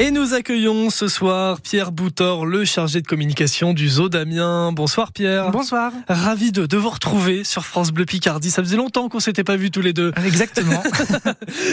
[0.00, 4.70] Et nous accueillons ce soir Pierre Boutor, le chargé de communication du Zoo d'Amiens.
[4.70, 5.50] Bonsoir Pierre.
[5.50, 5.90] Bonsoir.
[6.08, 8.52] Ravi de, de vous retrouver sur France Bleu Picardie.
[8.52, 10.12] Ça faisait longtemps qu'on s'était pas vus tous les deux.
[10.24, 10.82] Exactement.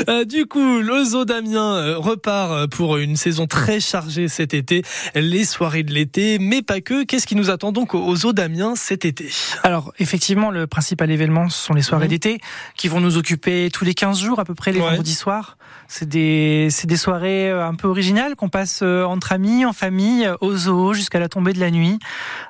[0.09, 4.83] Euh, du coup, le Zoo d'Amiens euh, repart pour une saison très chargée cet été.
[5.15, 7.03] Les soirées de l'été, mais pas que.
[7.03, 9.29] Qu'est-ce qui nous attend donc au Zoo d'Amiens cet été?
[9.63, 12.09] Alors, effectivement, le principal événement, ce sont les soirées Mhm.
[12.09, 12.39] d'été
[12.77, 14.87] qui vont nous occuper tous les 15 jours à peu près les Ouais.
[14.89, 15.57] vendredis soirs.
[15.87, 19.73] C'est des, c'est des soirées euh, un peu originales qu'on passe euh, entre amis, en
[19.73, 21.99] famille, euh, au zoo jusqu'à la tombée de la nuit.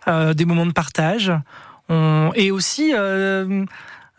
[0.07, 1.31] Euh, des moments de partage.
[1.89, 3.65] On- et aussi euh,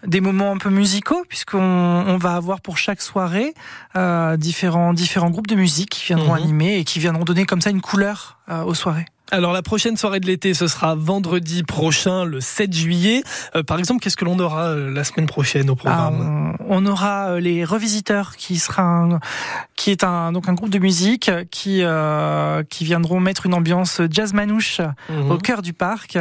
[0.06, 3.54] des moments un peu musicaux puisqu'on on va avoir pour chaque soirée
[3.96, 6.42] euh, différents, différents groupes de musique qui viendront Mhm.
[6.42, 9.06] animer et qui viendront donner comme ça une couleur aux soirées.
[9.32, 13.22] Alors la prochaine soirée de l'été, ce sera vendredi prochain, le 7 juillet.
[13.56, 16.84] Euh, par exemple, qu'est-ce que l'on aura euh, la semaine prochaine au Ah, programme on,
[16.84, 19.18] on aura euh, les revisiteurs qui sera un,
[19.74, 24.00] qui est un donc un groupe de musique qui euh, qui viendront mettre une ambiance
[24.10, 25.30] jazz manouche Mhm.
[25.32, 26.18] au cœur du parc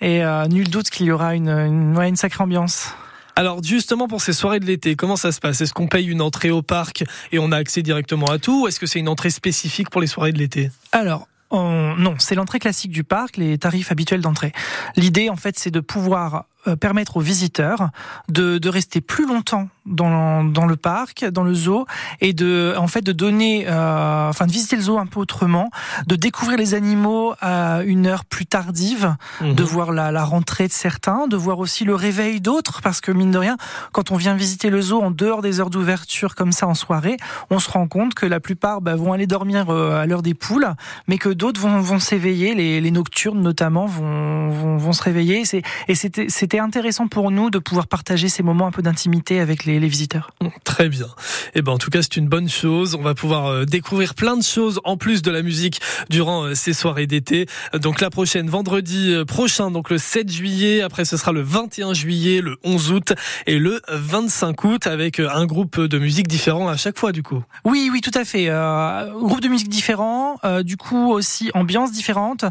[0.00, 2.92] et euh, nul doute qu'il y aura une une, ouais, une sacrée ambiance.
[3.36, 5.60] Alors justement pour ces soirées de l'été, comment ça se passe?
[5.60, 8.68] Est-ce qu'on paye une entrée au parc et on a accès directement à tout ou
[8.68, 10.70] est-ce que c'est une entrée spécifique pour les soirées de l'été?
[10.92, 14.52] Alors on- non, c'est l'entrée classique du parc, les tarifs habituels d'entrée.
[14.96, 16.44] L'idée, en fait, c'est de pouvoir
[16.80, 17.88] permettre aux visiteurs
[18.28, 21.86] de, de rester plus longtemps dans, dans le parc, dans le zoo,
[22.20, 25.70] et de, en fait, de donner, euh, enfin, de visiter le zoo un peu autrement,
[26.06, 29.68] de découvrir les animaux à une heure plus tardive, de Mhm.
[29.68, 33.30] voir la, la rentrée de certains, de voir aussi le réveil d'autres, parce que mine
[33.30, 33.56] de rien,
[33.92, 37.16] quand on vient visiter le zoo en dehors des heures d'ouverture comme ça en soirée,
[37.50, 40.34] on se rend compte que la plupart bah, vont aller dormir euh, à l'heure des
[40.34, 40.68] poules,
[41.06, 45.44] mais que d'autres vont, vont s'éveiller, les, les nocturnes notamment vont, vont, vont se réveiller.
[45.44, 49.38] C'est- Et c'était c'était intéressant pour nous de pouvoir partager ces moments un peu d'intimité
[49.38, 50.30] avec les, les visiteurs.
[50.64, 51.08] Très bien.
[51.54, 52.94] Et ben en tout cas c'est une bonne chose.
[52.94, 56.54] On va pouvoir euh, découvrir plein de choses en plus de la musique durant euh,
[56.54, 57.44] ces soirées d'été.
[57.74, 60.80] Donc la prochaine vendredi euh, prochain, donc le 7 juillet.
[60.80, 63.12] Après ce sera le 21 juillet, le 11 août
[63.46, 67.42] et le 25 août avec un groupe de musique différent à chaque fois du coup.
[67.66, 68.46] Oui, oui, tout à fait.
[68.48, 72.44] Euh, groupe de musique différent, euh, du coup aussi ambiance différente,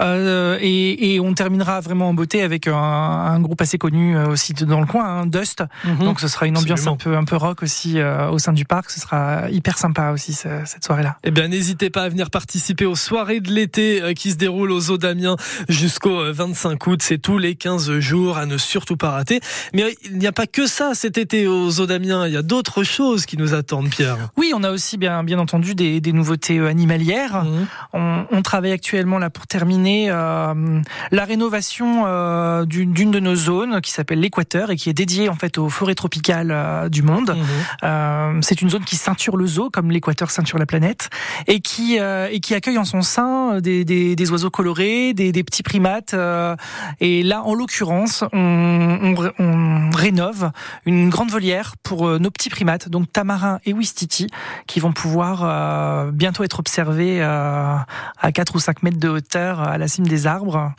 [0.00, 4.26] euh, et, et on terminera vraiment en beauté avec un, un groupe assez connu euh,
[4.28, 5.62] aussi dans le coin, hein, Dust.
[6.00, 6.94] Donc ce sera une ambiance Absolument.
[6.94, 8.90] un peu un peu rock aussi euh, au sein du parc.
[8.90, 11.16] Ce sera hyper sympa aussi ce- cette soirée-là.
[11.24, 14.72] Eh bien, n'hésitez pas à venir participer aux soirées de l'été euh, qui se déroulent
[14.72, 15.36] aux Zoo d'Amiens
[15.68, 17.00] jusqu'au euh, 25 août.
[17.02, 19.40] C'est tous les 15 jours à ne surtout pas rater.
[19.72, 22.26] Mais il n'y a pas que ça cet été aux Zoo d'Amiens.
[22.26, 24.16] Il y a d'autres choses qui nous attendent, Pierre.
[24.36, 27.44] Oui, on a aussi bien bien entendu des, des nouveautés animalières.
[27.44, 27.66] Mhm.
[27.92, 30.80] On, on travaille actuellement là pour terminer euh,
[31.10, 35.34] la rénovation euh, d'une de nos zones qui s'appelle l'Équateur et qui est dédiée en
[35.34, 37.30] fait aux forêts tropicales euh, du monde.
[37.36, 37.44] Mhm.
[37.84, 41.10] Euh, c'est une zone qui ceinture le zoo, comme l'équateur ceinture la planète,
[41.46, 45.32] et qui euh, et qui accueille en son sein des, des, des oiseaux colorés, des,
[45.32, 46.14] des petits primates.
[46.14, 46.56] euh,
[47.00, 50.50] et là, en l'occurrence, on, on, ré- on rénove
[50.86, 54.28] une grande volière pour nos petits primates, donc tamarin et ouistiti,
[54.66, 57.86] qui vont pouvoir bientôt être observés à
[58.32, 60.72] 4 ou 5 mètres de hauteur à la cime des arbres.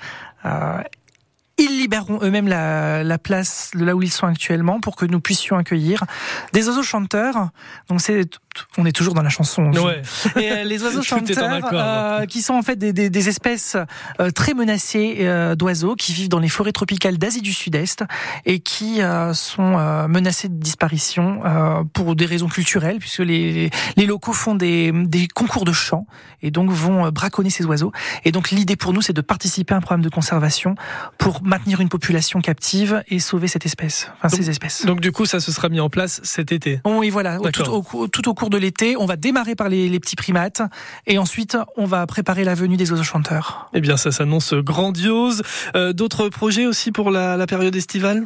[1.86, 5.56] Libéreront eux-mêmes la, la place de là où ils sont actuellement pour que nous puissions
[5.56, 6.04] accueillir
[6.52, 7.50] des oiseaux chanteurs.
[7.90, 8.28] Donc c'est,
[8.78, 9.72] on est toujours dans la chanson.
[9.74, 10.02] Ouais.
[10.42, 13.78] Et euh, les oiseaux chanteurs, euh, qui sont en fait des, des, des espèces
[14.20, 18.04] euh, très menacées euh, d'oiseaux qui vivent dans les forêts tropicales d'Asie du Sud-Est
[18.46, 23.70] et qui euh, sont euh, menacés de disparition euh, pour des raisons culturelles, puisque les,
[23.98, 26.06] les locaux font des, des concours de chant
[26.42, 27.92] et donc vont braconner ces oiseaux.
[28.24, 30.76] Et donc l'idée pour nous, c'est de participer à un programme de conservation
[31.18, 34.86] pour maintenir une population captive et sauver cette espèce, enfin Donc- ces espèces.
[34.86, 36.80] Donc du coup, ça se sera mis en place cet été.
[36.84, 39.90] Bon, et voilà, tout au, tout au cours de l'été, on va démarrer par les,
[39.90, 40.62] les petits primates
[41.08, 43.70] et ensuite on va préparer la venue des oiseaux chanteurs.
[43.74, 45.42] Eh bien, ça s'annonce grandiose.
[45.76, 48.24] Euh, D'autres projets aussi pour la, la période estivale?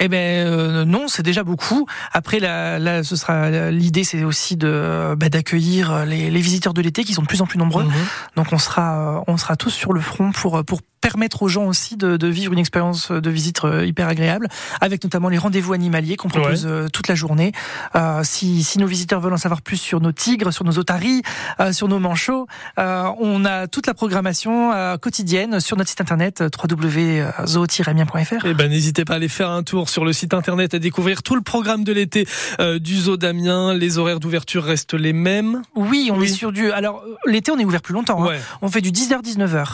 [0.00, 1.86] Eh ben euh, non, c'est déjà beaucoup.
[2.12, 6.82] Après, là, là ce sera l'idée, c'est aussi de bah, d'accueillir les, les visiteurs de
[6.82, 7.84] l'été qui sont de plus en plus nombreux.
[7.84, 7.92] Mhm.
[8.34, 11.66] Donc on sera, euh, on sera tous sur le front pour pour permettre aux gens
[11.66, 14.48] aussi de, de vivre une expérience de visite euh, hyper agréable,
[14.80, 17.52] avec notamment les rendez-vous animaliers qu'on propose euh, toute la journée.
[17.94, 21.20] Euh, si, si nos visiteurs veulent en savoir plus sur nos tigres, sur nos otaries,
[21.60, 22.46] euh, sur nos manchots,
[22.78, 28.46] euh, on a toute la programmation euh, quotidienne sur notre site internet www.zoo-amiens.fr.
[28.46, 31.22] Eh ben, n'hésitez pas à aller faire un tour sur le site internet à découvrir
[31.22, 32.26] tout le programme de l'été
[32.60, 33.74] euh, du Zoo d'Amiens.
[33.74, 35.60] Les horaires d'ouverture restent les mêmes.
[35.74, 36.26] Oui, on Oui.
[36.26, 36.70] est sur du.
[36.72, 38.22] Alors l'été, on est ouvert plus longtemps.
[38.24, 38.28] hein.
[38.28, 38.40] Ouais.
[38.62, 39.66] On fait du 10h-19h.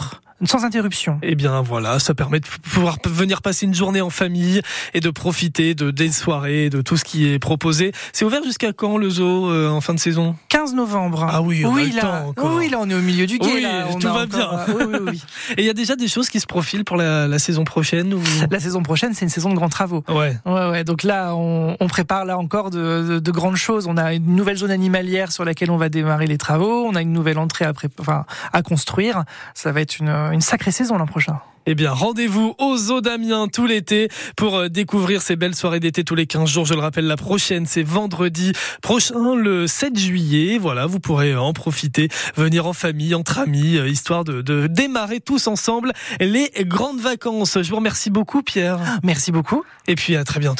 [0.45, 1.19] Sans interruption.
[1.23, 4.61] Eh bien voilà, ça permet de pouvoir venir passer une journée en famille
[4.93, 7.91] et de profiter de des soirées, de tout ce qui est proposé.
[8.13, 10.35] C'est ouvert jusqu'à quand le zoo euh, en fin de saison?
[10.49, 11.25] 15 novembre.
[11.29, 12.55] Ah oui, on oui, a le là, temps encore.
[12.55, 13.47] oui, là on est au milieu du guet.
[13.53, 14.49] Oui, là, on tout va encore- bien.
[14.75, 15.23] oui, oui, oui.
[15.57, 18.13] Et il y a déjà des choses qui se profilent pour la, la saison prochaine
[18.13, 18.21] ou...
[18.49, 20.03] La saison prochaine, c'est une saison de grands travaux.
[20.07, 20.37] Ouais.
[20.45, 20.83] Ouais, ouais.
[20.83, 23.87] Donc là, on, on prépare là encore de, de- de grandes choses.
[23.87, 26.85] On a une nouvelle zone animalière sur laquelle on va démarrer les travaux.
[26.85, 29.23] On a une nouvelle entrée à, pré- enfin, à construire.
[29.53, 31.39] Ça va être une, une sacrée saison l'an prochain.
[31.67, 36.03] Eh bien, rendez-vous au Zoo d'Amiens tout l'été pour euh, découvrir ces belles soirées d'été
[36.03, 36.65] tous les 15 jours.
[36.65, 40.57] Je le rappelle, la prochaine, c'est vendredi prochain, le 7 juillet.
[40.57, 45.19] Voilà, vous pourrez en profiter, venir en famille, entre amis, euh, histoire de, de démarrer
[45.19, 47.61] tous ensemble les grandes vacances.
[47.61, 48.79] Je vous remercie beaucoup, Pierre.
[49.03, 49.63] Merci beaucoup.
[49.87, 50.59] Et puis, à très bientôt.